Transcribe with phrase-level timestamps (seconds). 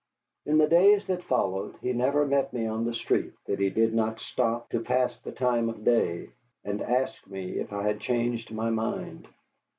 [0.47, 3.93] In the days that followed he never met me on the street that he did
[3.93, 6.29] not stop to pass the time of day,
[6.65, 9.27] and ask me if I had changed my mind.